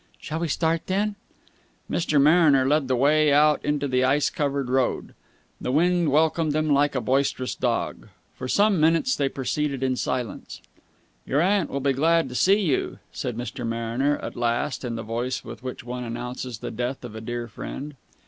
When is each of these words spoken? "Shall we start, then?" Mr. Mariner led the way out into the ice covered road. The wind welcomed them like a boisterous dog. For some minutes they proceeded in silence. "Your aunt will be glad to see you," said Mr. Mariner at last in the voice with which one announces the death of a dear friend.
"Shall 0.19 0.39
we 0.39 0.47
start, 0.47 0.87
then?" 0.87 1.13
Mr. 1.87 2.19
Mariner 2.19 2.65
led 2.67 2.87
the 2.87 2.95
way 2.95 3.31
out 3.31 3.63
into 3.63 3.87
the 3.87 4.03
ice 4.03 4.31
covered 4.31 4.67
road. 4.67 5.13
The 5.61 5.71
wind 5.71 6.09
welcomed 6.09 6.53
them 6.53 6.71
like 6.71 6.95
a 6.95 7.01
boisterous 7.01 7.53
dog. 7.53 8.07
For 8.33 8.47
some 8.47 8.79
minutes 8.79 9.15
they 9.15 9.29
proceeded 9.29 9.83
in 9.83 9.95
silence. 9.95 10.59
"Your 11.23 11.39
aunt 11.41 11.69
will 11.69 11.81
be 11.81 11.93
glad 11.93 12.29
to 12.29 12.33
see 12.33 12.61
you," 12.61 12.97
said 13.11 13.37
Mr. 13.37 13.63
Mariner 13.63 14.17
at 14.17 14.35
last 14.35 14.83
in 14.83 14.95
the 14.95 15.03
voice 15.03 15.45
with 15.45 15.61
which 15.61 15.83
one 15.83 16.03
announces 16.03 16.57
the 16.57 16.71
death 16.71 17.05
of 17.05 17.13
a 17.13 17.21
dear 17.21 17.47
friend. 17.47 17.93